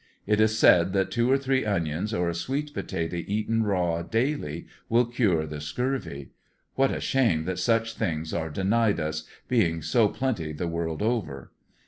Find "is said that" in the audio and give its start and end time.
0.41-1.11